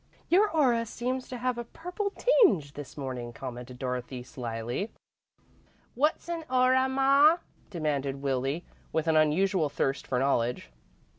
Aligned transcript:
"Your 0.29 0.49
aura 0.49 0.87
seems 0.87 1.27
to 1.27 1.37
have 1.37 1.59
a 1.59 1.63
purple 1.63 2.09
tinge 2.17 2.73
this 2.73 2.97
morning," 2.97 3.31
commented 3.33 3.77
Dorothy, 3.77 4.23
slyly. 4.23 4.91
"What's 5.93 6.27
a 6.27 6.43
aura, 6.51 6.89
ma?" 6.89 7.37
demanded 7.69 8.19
Willie, 8.23 8.65
with 8.91 9.07
an 9.07 9.15
unusual 9.15 9.69
thirst 9.69 10.07
for 10.07 10.17
knowledge. 10.17 10.71